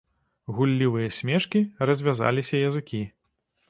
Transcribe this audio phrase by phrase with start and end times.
[0.59, 1.59] Гуллівыя смешкі,
[1.93, 3.09] развязаліся языкі.